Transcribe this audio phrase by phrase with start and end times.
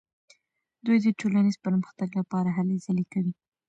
[0.85, 3.33] دوی د ټولنیز پرمختګ لپاره هلې ځلې کوي.